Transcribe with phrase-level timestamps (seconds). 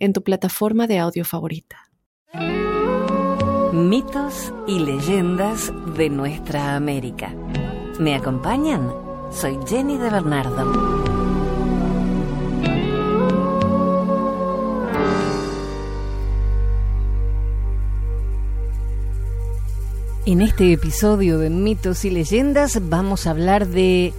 [0.00, 1.76] en tu plataforma de audio favorita.
[3.72, 7.32] Mitos y leyendas de nuestra América.
[8.00, 8.92] ¿Me acompañan?
[9.30, 11.10] Soy Jenny de Bernardo.
[20.26, 24.12] En este episodio de Mitos y Leyendas vamos a hablar de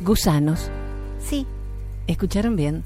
[0.00, 0.70] gusanos.
[1.18, 1.46] Sí,
[2.06, 2.82] escucharon bien.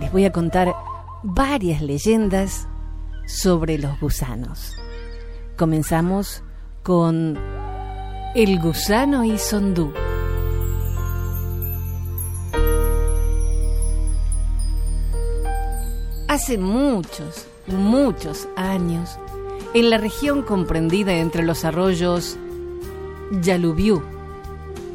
[0.00, 0.74] Les voy a contar
[1.22, 2.66] varias leyendas
[3.26, 4.74] sobre los gusanos.
[5.56, 6.42] Comenzamos
[6.82, 7.38] con
[8.34, 9.92] el gusano y Sondú.
[16.28, 19.18] Hace muchos, muchos años,
[19.74, 22.38] en la región comprendida entre los arroyos
[23.42, 24.02] Yalubiú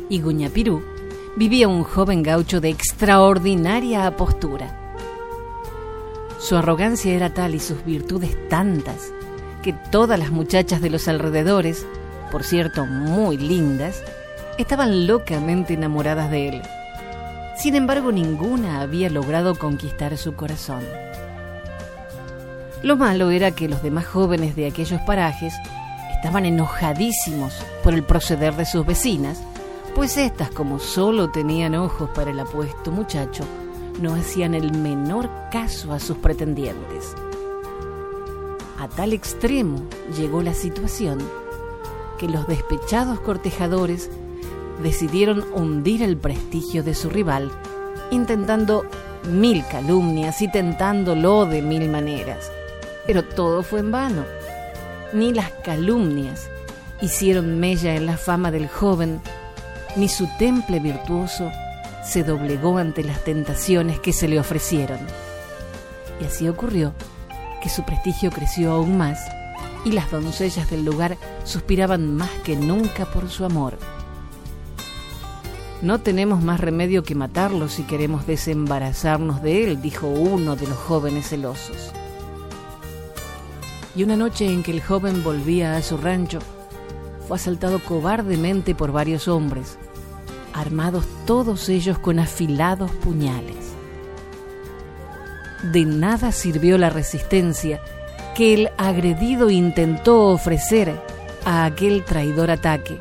[0.10, 0.82] y Guñapirú,
[1.36, 4.87] vivía un joven gaucho de extraordinaria apostura.
[6.48, 9.12] Su arrogancia era tal y sus virtudes tantas
[9.62, 11.86] que todas las muchachas de los alrededores,
[12.32, 14.02] por cierto muy lindas,
[14.58, 16.62] estaban locamente enamoradas de él.
[17.58, 20.86] Sin embargo, ninguna había logrado conquistar su corazón.
[22.82, 25.54] Lo malo era que los demás jóvenes de aquellos parajes
[26.16, 29.44] estaban enojadísimos por el proceder de sus vecinas,
[29.94, 33.44] pues éstas, como solo tenían ojos para el apuesto muchacho,
[34.02, 37.16] no hacían el menor caso a sus pretendientes.
[38.80, 39.82] A tal extremo
[40.16, 41.20] llegó la situación
[42.20, 44.10] que los despechados cortejadores
[44.82, 47.52] decidieron hundir el prestigio de su rival,
[48.12, 48.86] intentando
[49.30, 52.52] mil calumnias y tentándolo de mil maneras.
[53.06, 54.24] Pero todo fue en vano.
[55.14, 56.50] Ni las calumnias
[57.02, 59.22] hicieron mella en la fama del joven,
[59.96, 61.52] ni su temple virtuoso
[62.08, 65.00] se doblegó ante las tentaciones que se le ofrecieron.
[66.22, 66.94] Y así ocurrió
[67.62, 69.20] que su prestigio creció aún más
[69.84, 73.78] y las doncellas del lugar suspiraban más que nunca por su amor.
[75.82, 80.78] No tenemos más remedio que matarlo si queremos desembarazarnos de él, dijo uno de los
[80.78, 81.94] jóvenes celosos
[83.98, 86.38] y una noche en que el joven volvía a su rancho,
[87.28, 89.80] fue asaltado cobardemente por varios hombres,
[90.58, 93.56] armados todos ellos con afilados puñales.
[95.72, 97.82] De nada sirvió la resistencia
[98.36, 101.00] que el agredido intentó ofrecer
[101.46, 103.00] a aquel traidor ataque,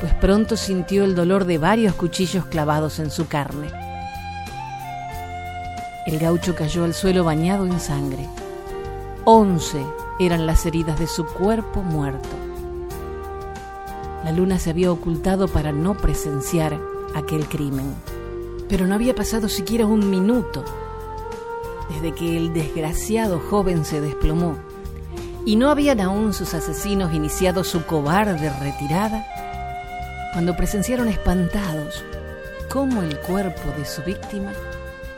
[0.00, 3.68] pues pronto sintió el dolor de varios cuchillos clavados en su carne.
[6.06, 8.28] El gaucho cayó al suelo bañado en sangre.
[9.24, 9.82] Once
[10.20, 12.43] eran las heridas de su cuerpo muerto.
[14.24, 16.80] La luna se había ocultado para no presenciar
[17.14, 17.94] aquel crimen,
[18.70, 20.64] pero no había pasado siquiera un minuto
[21.90, 24.56] desde que el desgraciado joven se desplomó.
[25.44, 29.26] Y no habían aún sus asesinos iniciado su cobarde retirada.
[30.32, 32.02] Cuando presenciaron espantados
[32.70, 34.52] cómo el cuerpo de su víctima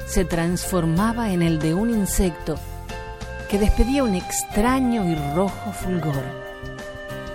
[0.05, 2.57] se transformaba en el de un insecto
[3.49, 6.25] que despedía un extraño y rojo fulgor.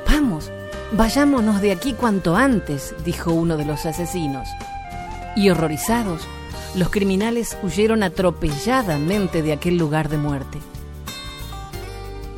[0.05, 0.51] Vamos,
[0.94, 4.47] vayámonos de aquí cuanto antes, dijo uno de los asesinos.
[5.35, 6.28] Y horrorizados,
[6.75, 10.59] los criminales huyeron atropelladamente de aquel lugar de muerte.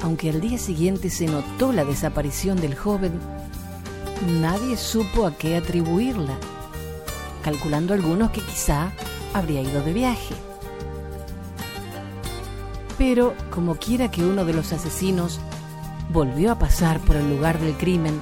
[0.02, 3.14] Aunque al día siguiente se notó la desaparición del joven,
[4.42, 6.38] nadie supo a qué atribuirla,
[7.44, 8.92] calculando algunos que quizá
[9.34, 10.36] habría ido de viaje.
[12.98, 15.40] Pero, como quiera que uno de los asesinos
[16.12, 18.22] volvió a pasar por el lugar del crimen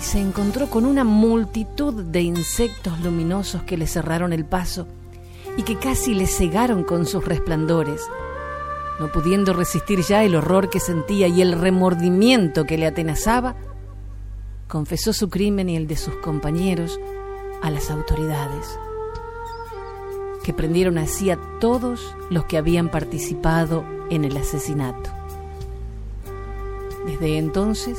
[0.00, 4.86] y se encontró con una multitud de insectos luminosos que le cerraron el paso
[5.58, 8.00] y que casi le cegaron con sus resplandores.
[8.98, 13.56] No pudiendo resistir ya el horror que sentía y el remordimiento que le atenazaba,
[14.68, 16.98] confesó su crimen y el de sus compañeros
[17.62, 18.78] a las autoridades
[20.42, 25.10] que prendieron así a todos los que habían participado en el asesinato.
[27.04, 27.98] Desde entonces,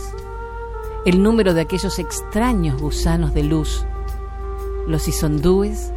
[1.03, 3.85] el número de aquellos extraños gusanos de luz,
[4.87, 5.91] los isondúes,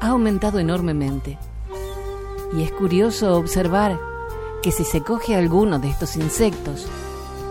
[0.00, 1.36] ha aumentado enormemente.
[2.56, 3.98] Y es curioso observar
[4.62, 6.86] que si se coge alguno de estos insectos,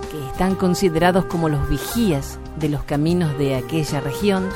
[0.09, 4.47] que están considerados como los vigías de los caminos de aquella región,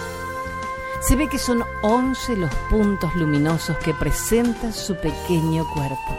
[1.02, 6.18] se ve que son 11 los puntos luminosos que presenta su pequeño cuerpo.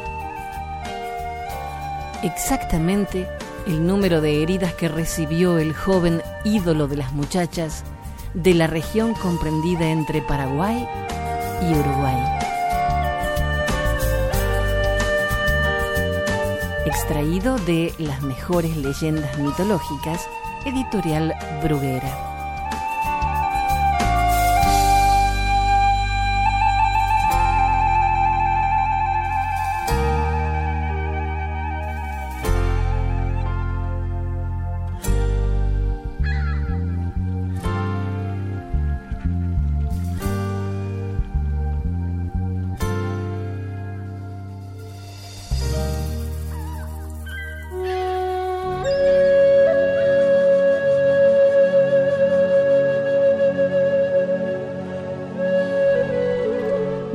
[2.22, 3.26] Exactamente
[3.68, 7.84] el número de heridas que recibió el joven ídolo de las muchachas
[8.32, 10.88] de la región comprendida entre Paraguay
[11.60, 12.16] y Uruguay.
[16.86, 20.26] Extraído de Las mejores leyendas mitológicas,
[20.64, 22.27] editorial Bruguera.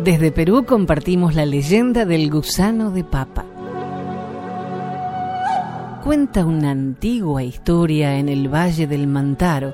[0.04, 3.46] Desde Perú compartimos la leyenda del gusano de papa.
[6.04, 9.74] Cuenta una antigua historia en el Valle del Mantaro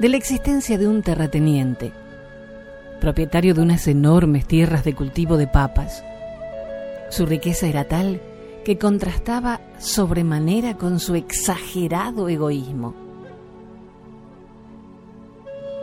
[0.00, 1.92] de la existencia de un terrateniente,
[3.00, 6.02] propietario de unas enormes tierras de cultivo de papas.
[7.08, 8.20] Su riqueza era tal
[8.64, 12.92] que contrastaba sobremanera con su exagerado egoísmo.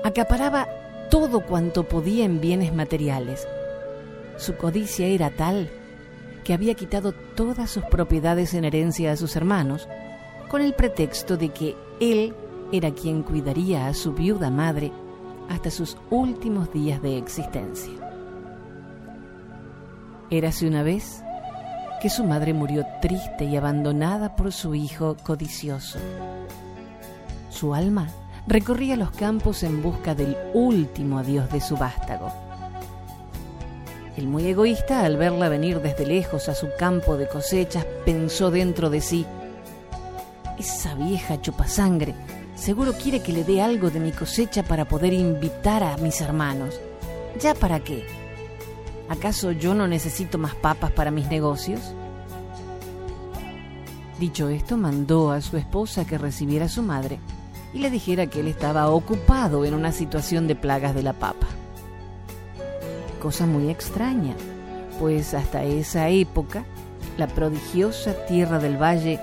[0.03, 0.67] Acaparaba
[1.09, 3.47] todo cuanto podía en bienes materiales.
[4.37, 5.69] Su codicia era tal
[6.43, 9.87] que había quitado todas sus propiedades en herencia a sus hermanos,
[10.49, 12.35] con el pretexto de que él
[12.71, 14.91] era quien cuidaría a su viuda madre
[15.49, 17.93] hasta sus últimos días de existencia.
[20.29, 21.23] Érase una vez
[22.01, 25.97] que su madre murió triste y abandonada por su hijo codicioso.
[27.49, 28.09] Su alma
[28.47, 32.31] recorría los campos en busca del último adiós de su vástago.
[34.15, 38.89] El muy egoísta, al verla venir desde lejos a su campo de cosechas, pensó dentro
[38.89, 39.25] de sí,
[40.57, 42.15] esa vieja chupasangre
[42.55, 46.79] seguro quiere que le dé algo de mi cosecha para poder invitar a mis hermanos.
[47.41, 48.05] ¿Ya para qué?
[49.09, 51.81] ¿Acaso yo no necesito más papas para mis negocios?
[54.17, 57.19] Dicho esto, mandó a su esposa que recibiera a su madre
[57.75, 61.47] y le dijera que él estaba ocupado en una situación de plagas de la papa.
[63.21, 64.33] Cosa muy extraña,
[64.97, 66.63] pues hasta esa época
[67.17, 69.19] la prodigiosa tierra del valle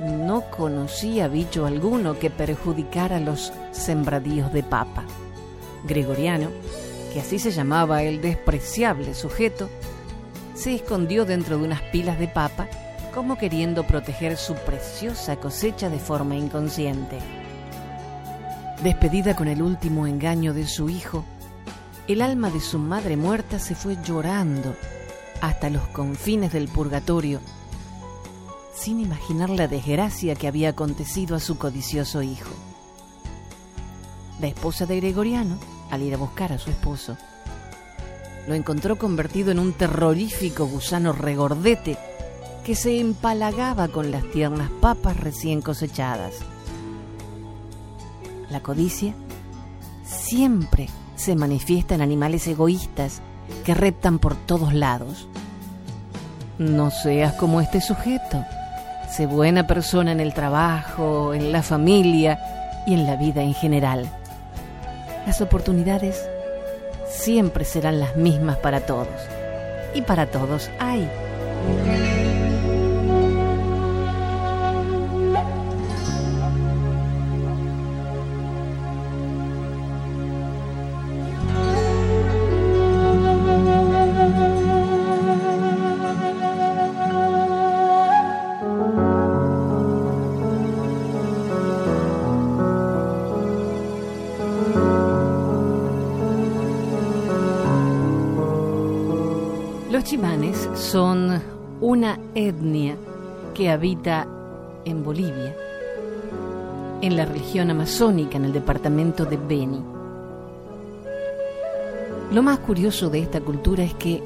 [0.00, 5.04] no conocía bicho alguno que perjudicara los sembradíos de papa.
[5.86, 6.48] Gregoriano,
[7.12, 9.68] que así se llamaba el despreciable sujeto,
[10.54, 12.68] se escondió dentro de unas pilas de papa
[13.14, 17.41] como queriendo proteger su preciosa cosecha de forma inconsciente.
[18.82, 21.24] Despedida con el último engaño de su hijo,
[22.08, 24.74] el alma de su madre muerta se fue llorando
[25.40, 27.38] hasta los confines del purgatorio,
[28.74, 32.50] sin imaginar la desgracia que había acontecido a su codicioso hijo.
[34.40, 35.58] La esposa de Gregoriano,
[35.92, 37.16] al ir a buscar a su esposo,
[38.48, 41.98] lo encontró convertido en un terrorífico gusano regordete
[42.64, 46.34] que se empalagaba con las tiernas papas recién cosechadas.
[48.52, 49.14] La codicia
[50.04, 53.22] siempre se manifiesta en animales egoístas
[53.64, 55.26] que reptan por todos lados.
[56.58, 58.44] No seas como este sujeto.
[59.10, 62.38] Sé buena persona en el trabajo, en la familia
[62.86, 64.06] y en la vida en general.
[65.26, 66.22] Las oportunidades
[67.08, 69.08] siempre serán las mismas para todos.
[69.94, 71.08] Y para todos hay.
[100.04, 101.40] Chimanes son
[101.80, 102.96] una etnia
[103.54, 104.26] que habita
[104.84, 105.54] en Bolivia,
[107.00, 109.82] en la región amazónica, en el departamento de Beni.
[112.32, 114.22] Lo más curioso de esta cultura es que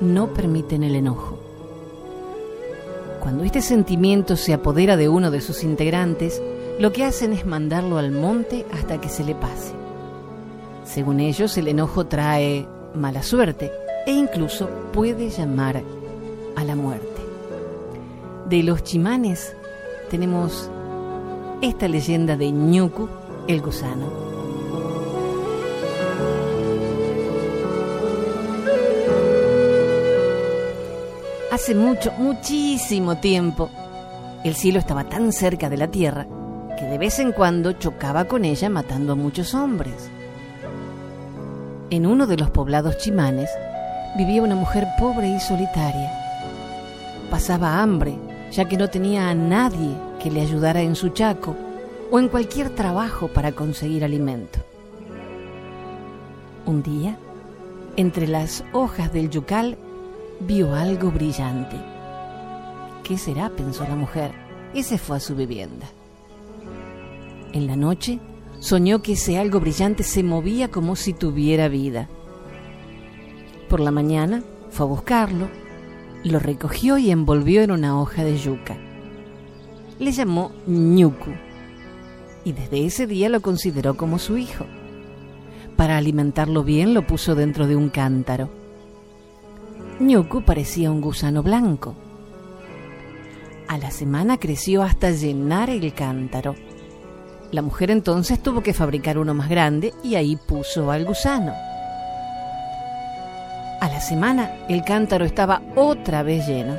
[0.00, 1.38] no permiten el enojo.
[3.20, 6.40] Cuando este sentimiento se apodera de uno de sus integrantes,
[6.78, 9.72] lo que hacen es mandarlo al monte hasta que se le pase.
[10.84, 15.82] Según ellos, el enojo trae mala suerte e incluso puede llamar
[16.56, 17.06] a la muerte.
[18.48, 19.54] de los chimanes
[20.10, 20.70] tenemos
[21.60, 23.06] esta leyenda de Ñuku,
[23.46, 24.10] el gusano.
[31.52, 33.68] Hace mucho, muchísimo tiempo,
[34.42, 36.26] el cielo estaba tan cerca de la tierra
[36.78, 40.08] que de vez en cuando chocaba con ella matando a muchos hombres.
[41.90, 43.50] En uno de los poblados chimanes
[44.16, 46.12] vivía una mujer pobre y solitaria.
[47.30, 48.14] Pasaba hambre,
[48.50, 51.56] ya que no tenía a nadie que le ayudara en su chaco
[52.10, 54.58] o en cualquier trabajo para conseguir alimento.
[56.66, 57.16] Un día,
[57.96, 59.76] entre las hojas del yucal,
[60.40, 61.76] vio algo brillante.
[63.02, 63.50] ¿Qué será?
[63.50, 64.32] pensó la mujer
[64.74, 65.86] y se fue a su vivienda.
[67.52, 68.20] En la noche,
[68.60, 72.08] soñó que ese algo brillante se movía como si tuviera vida.
[73.68, 75.48] Por la mañana fue a buscarlo,
[76.24, 78.76] lo recogió y envolvió en una hoja de yuca.
[79.98, 81.30] Le llamó Ñuku
[82.44, 84.64] y desde ese día lo consideró como su hijo.
[85.76, 88.48] Para alimentarlo bien lo puso dentro de un cántaro.
[90.00, 91.94] Ñuku parecía un gusano blanco.
[93.68, 96.54] A la semana creció hasta llenar el cántaro.
[97.52, 101.67] La mujer entonces tuvo que fabricar uno más grande y ahí puso al gusano.
[103.98, 106.78] La semana el cántaro estaba otra vez lleno.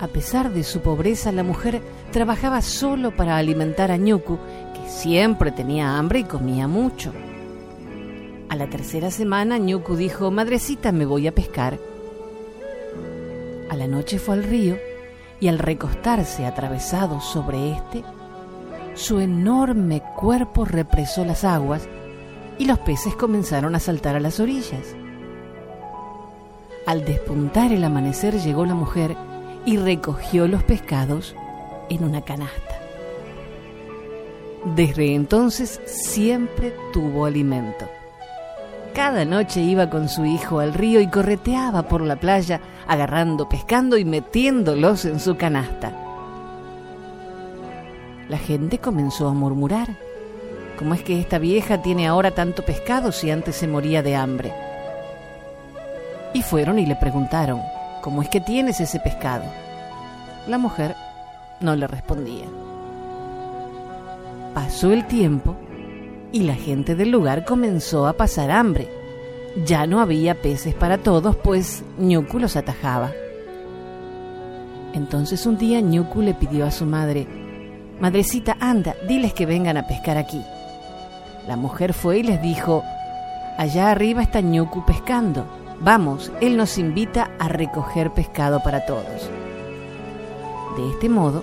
[0.00, 4.38] A pesar de su pobreza, la mujer trabajaba solo para alimentar a Ñuku,
[4.74, 7.12] que siempre tenía hambre y comía mucho.
[8.48, 11.78] A la tercera semana, Ñuku dijo, Madrecita, me voy a pescar.
[13.70, 14.78] A la noche fue al río
[15.38, 18.02] y al recostarse atravesado sobre este,
[18.94, 21.88] su enorme cuerpo represó las aguas
[22.58, 24.96] y los peces comenzaron a saltar a las orillas.
[26.90, 29.16] Al despuntar el amanecer llegó la mujer
[29.64, 31.36] y recogió los pescados
[31.88, 32.80] en una canasta.
[34.74, 37.88] Desde entonces siempre tuvo alimento.
[38.92, 43.96] Cada noche iba con su hijo al río y correteaba por la playa, agarrando, pescando
[43.96, 45.92] y metiéndolos en su canasta.
[48.28, 49.96] La gente comenzó a murmurar.
[50.76, 54.69] ¿Cómo es que esta vieja tiene ahora tanto pescado si antes se moría de hambre?
[56.32, 57.60] Y fueron y le preguntaron,
[58.02, 59.44] ¿cómo es que tienes ese pescado?
[60.46, 60.94] La mujer
[61.60, 62.46] no le respondía.
[64.54, 65.56] Pasó el tiempo
[66.32, 68.88] y la gente del lugar comenzó a pasar hambre.
[69.64, 73.10] Ya no había peces para todos, pues Ñuku los atajaba.
[74.94, 77.26] Entonces un día Ñuku le pidió a su madre,
[78.00, 80.42] Madrecita, anda, diles que vengan a pescar aquí.
[81.46, 82.82] La mujer fue y les dijo,
[83.58, 85.44] Allá arriba está Ñuku pescando.
[85.80, 89.30] Vamos, él nos invita a recoger pescado para todos.
[90.76, 91.42] De este modo,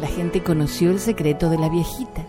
[0.00, 2.22] la gente conoció el secreto de la viejita.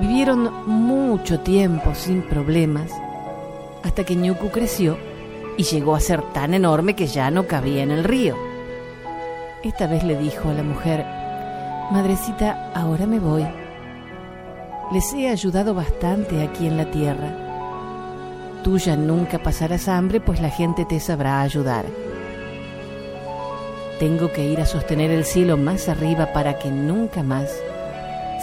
[0.00, 2.90] Vivieron mucho tiempo sin problemas
[3.82, 4.98] hasta que Ñuku creció
[5.56, 8.36] y llegó a ser tan enorme que ya no cabía en el río.
[9.62, 11.04] Esta vez le dijo a la mujer,
[11.90, 13.46] Madrecita, ahora me voy.
[14.92, 17.41] Les he ayudado bastante aquí en la tierra.
[18.62, 21.84] Tú ya nunca pasarás hambre, pues la gente te sabrá ayudar.
[23.98, 27.50] Tengo que ir a sostener el cielo más arriba para que nunca más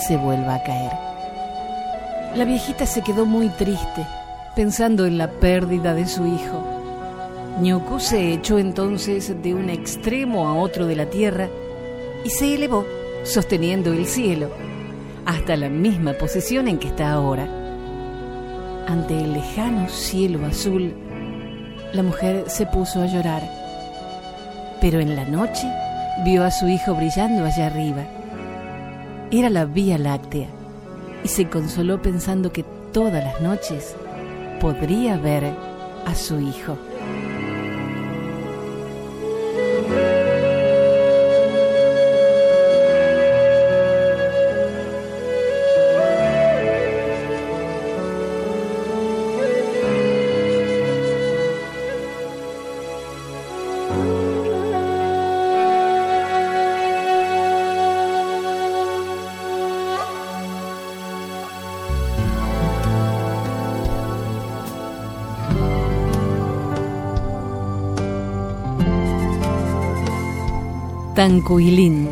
[0.07, 0.91] se vuelva a caer.
[2.35, 4.05] La viejita se quedó muy triste,
[4.55, 6.63] pensando en la pérdida de su hijo.
[7.61, 11.49] Ñuku se echó entonces de un extremo a otro de la tierra
[12.23, 12.85] y se elevó,
[13.23, 14.49] sosteniendo el cielo,
[15.25, 17.58] hasta la misma posición en que está ahora.
[18.89, 20.93] Ante el lejano cielo azul,
[21.93, 23.59] la mujer se puso a llorar
[24.81, 25.67] pero en la noche
[26.23, 28.03] vio a su hijo brillando allá arriba.
[29.31, 30.47] Era la Vía Láctea
[31.23, 33.95] y se consoló pensando que todas las noches
[34.59, 35.53] podría ver
[36.05, 36.77] a su hijo.
[71.19, 72.07] Tancuilín.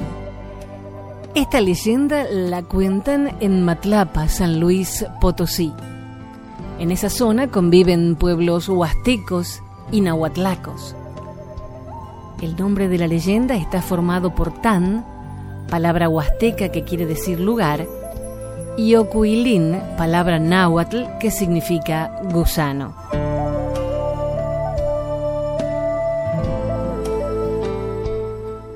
[1.34, 5.72] Esta leyenda la cuentan en Matlapa, San Luis Potosí.
[6.78, 10.94] En esa zona conviven pueblos huastecos y nahuatlacos.
[12.42, 15.06] El nombre de la leyenda está formado por Tan,
[15.70, 17.88] palabra huasteca que quiere decir lugar,
[18.78, 22.94] y Ocuilín, palabra náhuatl que significa gusano.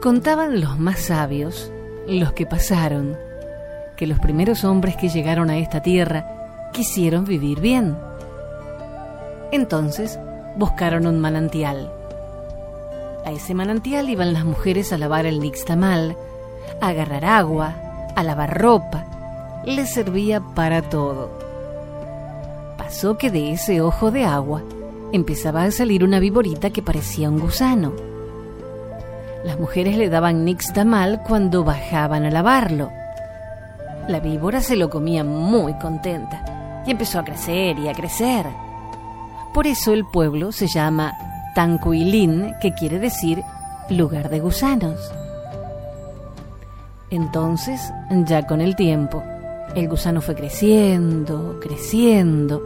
[0.01, 1.71] Contaban los más sabios,
[2.07, 3.15] los que pasaron,
[3.95, 6.25] que los primeros hombres que llegaron a esta tierra
[6.73, 7.95] quisieron vivir bien.
[9.51, 10.17] Entonces
[10.55, 11.93] buscaron un manantial.
[13.27, 16.17] A ese manantial iban las mujeres a lavar el nixtamal,
[16.81, 17.75] a agarrar agua,
[18.15, 19.05] a lavar ropa.
[19.65, 21.29] Les servía para todo.
[22.75, 24.63] Pasó que de ese ojo de agua
[25.11, 28.10] empezaba a salir una viborita que parecía un gusano
[29.43, 32.91] las mujeres le daban nixtamal cuando bajaban a lavarlo.
[34.07, 38.45] La víbora se lo comía muy contenta y empezó a crecer y a crecer.
[39.53, 41.13] Por eso el pueblo se llama
[41.55, 43.43] Tancuilín, que quiere decir
[43.89, 45.11] lugar de gusanos.
[47.09, 47.91] Entonces,
[48.25, 49.21] ya con el tiempo,
[49.75, 52.61] el gusano fue creciendo, creciendo,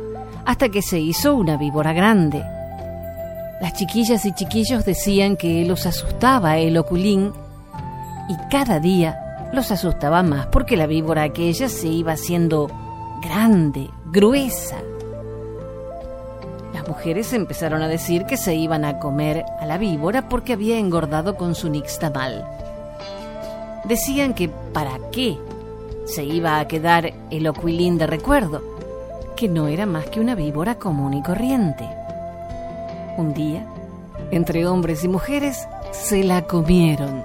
[0.46, 2.44] hasta que se hizo una víbora grande.
[3.62, 7.32] Las chiquillas y chiquillos decían que los asustaba el oculín
[8.28, 12.68] y cada día los asustaba más porque la víbora aquella se iba haciendo
[13.22, 14.78] grande, gruesa.
[16.74, 20.78] Las mujeres empezaron a decir que se iban a comer a la víbora porque había
[20.78, 22.46] engordado con su nixtamal.
[23.86, 25.38] Decían que para qué
[26.06, 28.62] se iba a quedar el oculín de recuerdo,
[29.38, 31.88] que no era más que una víbora común y corriente.
[33.17, 33.65] Un día,
[34.31, 37.24] entre hombres y mujeres, se la comieron.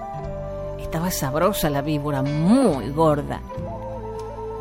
[0.81, 3.41] Estaba sabrosa la víbora, muy gorda.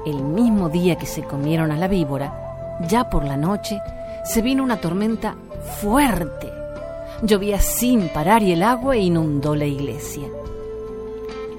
[0.08, 3.80] El mismo día que se comieron a la víbora, ya por la noche,
[4.26, 5.36] se vino una tormenta
[5.80, 6.52] fuerte.
[7.22, 10.28] Llovía sin parar y el agua inundó la iglesia.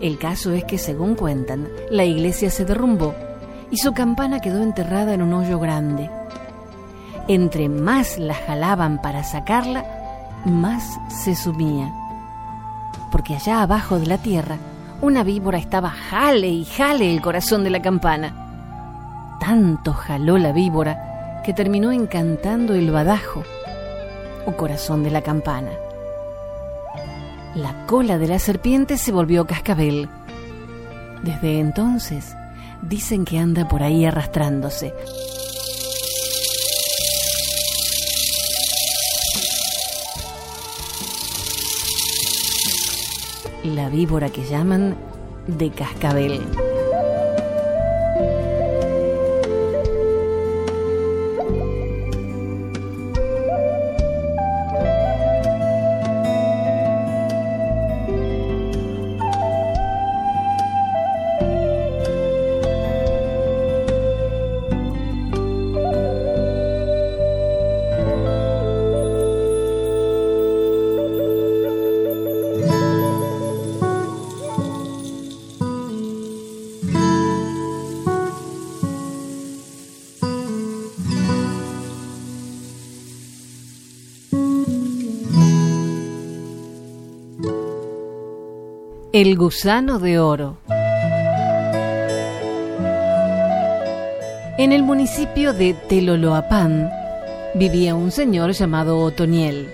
[0.00, 3.14] El caso es que, según cuentan, la iglesia se derrumbó
[3.70, 6.10] y su campana quedó enterrada en un hoyo grande
[7.28, 9.84] entre más la jalaban para sacarla,
[10.44, 11.92] más se sumía.
[13.10, 14.58] Porque allá abajo de la tierra,
[15.00, 19.36] una víbora estaba jale y jale el corazón de la campana.
[19.40, 23.42] Tanto jaló la víbora que terminó encantando el badajo,
[24.46, 25.70] o corazón de la campana.
[27.54, 30.08] La cola de la serpiente se volvió cascabel.
[31.22, 32.36] Desde entonces,
[32.82, 34.94] dicen que anda por ahí arrastrándose.
[43.64, 44.96] La víbora que llaman
[45.46, 46.40] de cascabel.
[89.22, 90.56] El gusano de oro.
[94.56, 96.90] En el municipio de Teloloapán
[97.52, 99.68] vivía un señor llamado Otoniel.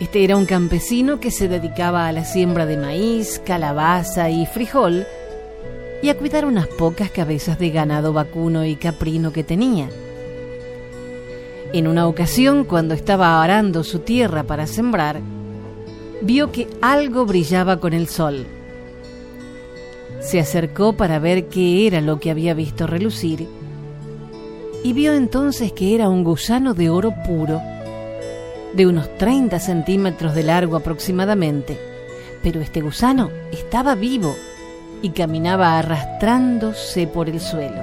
[0.00, 5.06] Este era un campesino que se dedicaba a la siembra de maíz, calabaza y frijol
[6.02, 9.88] y a cuidar unas pocas cabezas de ganado vacuno y caprino que tenía.
[11.72, 15.22] En una ocasión, cuando estaba arando su tierra para sembrar,
[16.24, 18.46] vio que algo brillaba con el sol.
[20.20, 23.46] Se acercó para ver qué era lo que había visto relucir
[24.82, 27.60] y vio entonces que era un gusano de oro puro,
[28.72, 31.78] de unos 30 centímetros de largo aproximadamente,
[32.42, 34.34] pero este gusano estaba vivo
[35.02, 37.82] y caminaba arrastrándose por el suelo.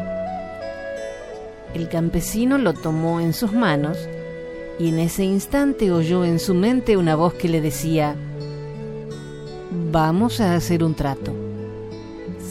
[1.75, 3.97] El campesino lo tomó en sus manos
[4.79, 8.15] y en ese instante oyó en su mente una voz que le decía,
[9.91, 11.33] Vamos a hacer un trato.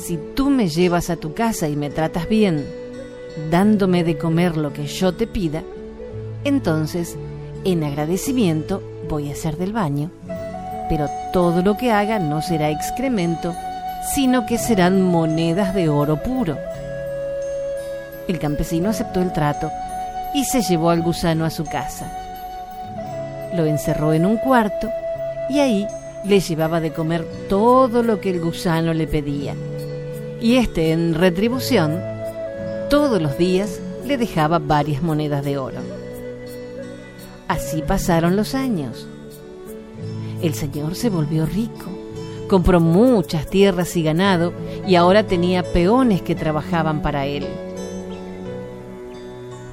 [0.03, 2.67] Si tú me llevas a tu casa y me tratas bien,
[3.51, 5.63] dándome de comer lo que yo te pida,
[6.45, 7.17] entonces,
[7.65, 10.11] en agradecimiento, voy a hacer del baño.
[10.91, 13.55] Pero todo lo que haga no será excremento,
[14.15, 16.59] sino que serán monedas de oro puro.
[18.29, 19.71] El campesino aceptó el trato
[20.35, 22.13] y se llevó al gusano a su casa.
[23.55, 24.91] Lo encerró en un cuarto
[25.49, 25.87] y ahí
[26.25, 29.55] le llevaba de comer todo lo que el gusano le pedía.
[30.41, 32.01] Y este, en retribución,
[32.89, 35.79] todos los días le dejaba varias monedas de oro.
[37.49, 39.07] Así pasaron los años.
[40.43, 41.87] El señor se volvió rico,
[42.49, 44.53] compró muchas tierras y ganado
[44.87, 47.47] y ahora tenía peones que trabajaban para él.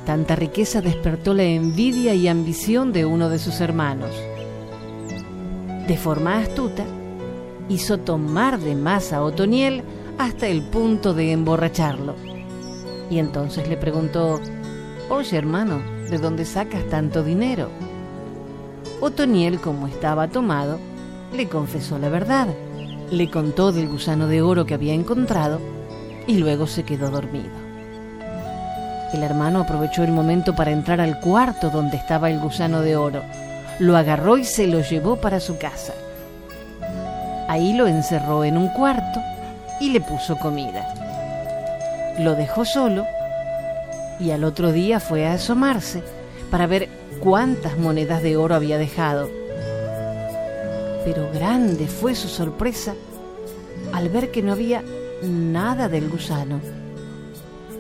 [0.05, 4.11] Tanta riqueza despertó la envidia y ambición de uno de sus hermanos.
[5.87, 6.83] De forma astuta,
[7.69, 9.83] hizo tomar de más a Otoniel
[10.17, 12.15] hasta el punto de emborracharlo.
[13.09, 14.41] Y entonces le preguntó,
[15.09, 17.69] Oye hermano, ¿de dónde sacas tanto dinero?
[18.99, 20.77] Otoniel, como estaba tomado,
[21.33, 22.47] le confesó la verdad,
[23.09, 25.61] le contó del gusano de oro que había encontrado
[26.27, 27.55] y luego se quedó dormido.
[29.13, 33.23] El hermano aprovechó el momento para entrar al cuarto donde estaba el gusano de oro,
[33.79, 35.93] lo agarró y se lo llevó para su casa.
[37.47, 39.21] Ahí lo encerró en un cuarto
[39.79, 40.93] y le puso comida.
[42.19, 43.05] Lo dejó solo
[44.19, 46.03] y al otro día fue a asomarse
[46.49, 49.29] para ver cuántas monedas de oro había dejado.
[51.05, 52.95] Pero grande fue su sorpresa
[53.93, 54.83] al ver que no había
[55.23, 56.59] nada del gusano.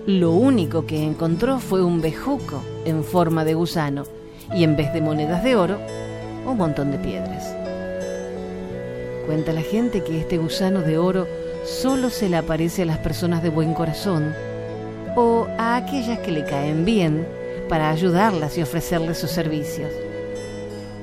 [0.05, 4.03] Lo único que encontró fue un bejuco en forma de gusano
[4.53, 5.79] y en vez de monedas de oro,
[6.45, 7.55] un montón de piedras.
[9.25, 11.27] Cuenta la gente que este gusano de oro
[11.65, 14.33] solo se le aparece a las personas de buen corazón
[15.15, 17.27] o a aquellas que le caen bien
[17.67, 19.91] para ayudarlas y ofrecerles sus servicios.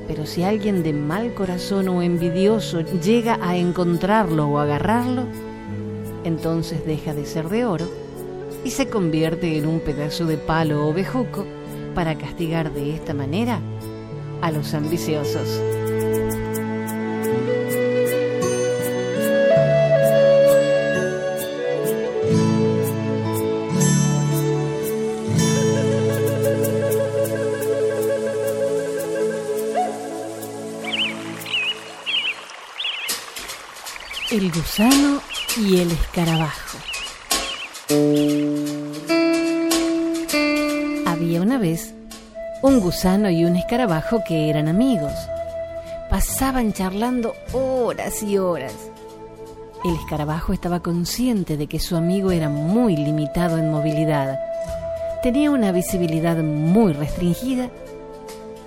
[0.09, 5.25] Pero si alguien de mal corazón o envidioso llega a encontrarlo o agarrarlo,
[6.25, 7.87] entonces deja de ser de oro
[8.65, 11.45] y se convierte en un pedazo de palo o bejuco
[11.95, 13.61] para castigar de esta manera
[14.43, 15.61] a los ambiciosos.
[34.31, 35.21] El gusano
[35.57, 36.64] y el escarabajo.
[42.95, 45.13] Gusano y un escarabajo que eran amigos.
[46.09, 48.73] Pasaban charlando horas y horas.
[49.85, 54.39] El escarabajo estaba consciente de que su amigo era muy limitado en movilidad.
[55.25, 57.69] Tenía una visibilidad muy restringida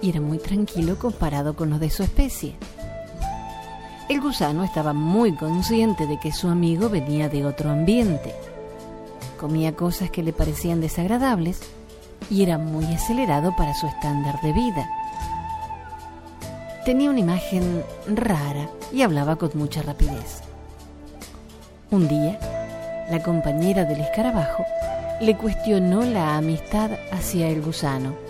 [0.02, 2.56] y era muy tranquilo comparado con los de su especie.
[4.10, 8.36] El gusano estaba muy consciente de que su amigo venía de otro ambiente.
[9.40, 11.62] Comía cosas que le parecían desagradables
[12.30, 14.90] y era muy acelerado para su estándar de vida.
[16.86, 20.42] Tenía una imagen rara y hablaba con mucha rapidez.
[21.92, 22.40] Un día,
[23.10, 24.66] la compañera del escarabajo
[25.22, 28.28] le cuestionó la amistad hacia el gusano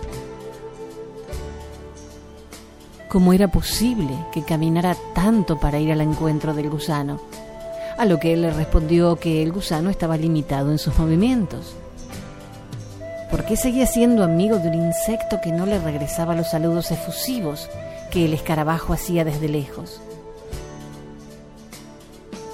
[3.08, 7.20] cómo era posible que caminara tanto para ir al encuentro del gusano,
[7.96, 11.74] a lo que él le respondió que el gusano estaba limitado en sus movimientos.
[13.30, 17.68] ¿Por qué seguía siendo amigo de un insecto que no le regresaba los saludos efusivos
[18.10, 20.00] que el escarabajo hacía desde lejos?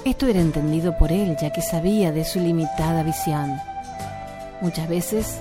[0.03, 3.57] Esto era entendido por él, ya que sabía de su limitada visión.
[4.59, 5.39] Muchas veces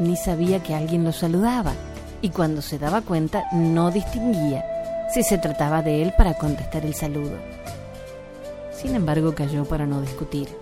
[0.00, 1.72] ni sabía que alguien lo saludaba
[2.20, 4.64] y cuando se daba cuenta no distinguía
[5.12, 7.38] si se trataba de él para contestar el saludo.
[8.72, 10.61] Sin embargo, cayó para no discutir.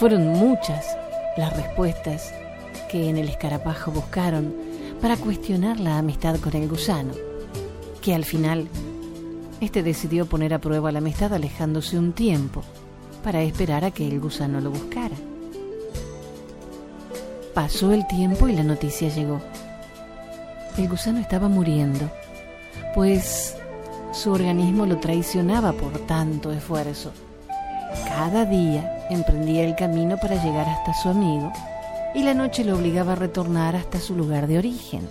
[0.00, 0.96] Fueron muchas
[1.36, 2.32] las respuestas
[2.90, 4.54] que en el escarapajo buscaron
[4.98, 7.12] para cuestionar la amistad con el gusano,
[8.00, 8.66] que al final
[9.60, 12.62] este decidió poner a prueba la amistad alejándose un tiempo
[13.22, 15.14] para esperar a que el gusano lo buscara.
[17.52, 19.42] Pasó el tiempo y la noticia llegó.
[20.78, 22.10] El gusano estaba muriendo,
[22.94, 23.54] pues
[24.14, 27.12] su organismo lo traicionaba por tanto esfuerzo.
[28.08, 31.52] Cada día emprendía el camino para llegar hasta su amigo
[32.14, 35.08] y la noche lo obligaba a retornar hasta su lugar de origen.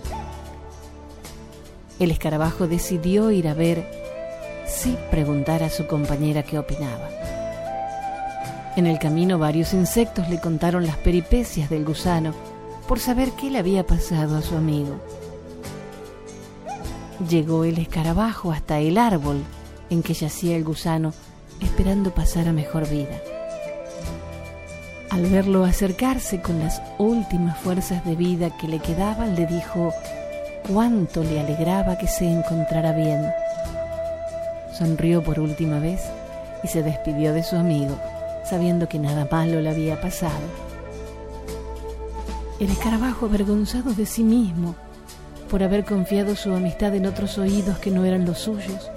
[1.98, 3.86] El escarabajo decidió ir a ver
[4.66, 7.08] sin preguntar a su compañera qué opinaba.
[8.76, 12.32] En el camino varios insectos le contaron las peripecias del gusano
[12.88, 14.96] por saber qué le había pasado a su amigo.
[17.28, 19.42] Llegó el escarabajo hasta el árbol
[19.90, 21.12] en que yacía el gusano
[21.60, 23.20] esperando pasar a mejor vida.
[25.10, 29.92] Al verlo acercarse con las últimas fuerzas de vida que le quedaban, le dijo,
[30.68, 33.20] cuánto le alegraba que se encontrara bien.
[34.72, 36.00] Sonrió por última vez
[36.62, 37.98] y se despidió de su amigo,
[38.44, 40.46] sabiendo que nada malo le había pasado.
[42.60, 44.76] El escarabajo, avergonzado de sí mismo
[45.50, 48.88] por haber confiado su amistad en otros oídos que no eran los suyos,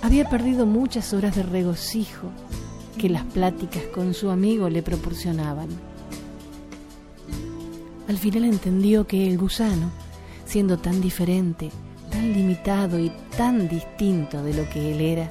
[0.00, 2.30] había perdido muchas horas de regocijo
[2.94, 5.68] que las pláticas con su amigo le proporcionaban.
[8.08, 9.90] Al final entendió que el gusano,
[10.44, 11.70] siendo tan diferente,
[12.10, 15.28] tan limitado y tan distinto de lo que él era,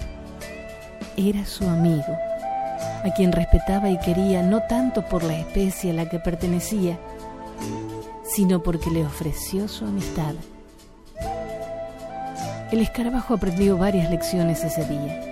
[1.15, 2.17] era su amigo,
[3.03, 6.97] a quien respetaba y quería no tanto por la especie a la que pertenecía,
[8.25, 10.33] sino porque le ofreció su amistad.
[12.71, 15.22] El escarabajo aprendió varias lecciones ese día.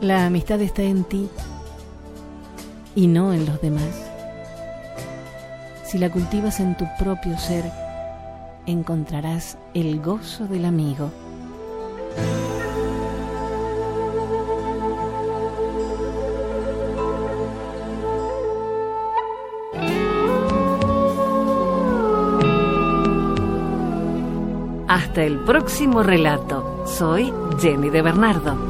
[0.00, 1.28] La amistad está en ti
[2.94, 4.10] y no en los demás.
[5.84, 7.70] Si la cultivas en tu propio ser,
[8.64, 11.10] encontrarás el gozo del amigo.
[24.88, 26.86] Hasta el próximo relato.
[26.86, 28.69] Soy Jenny de Bernardo.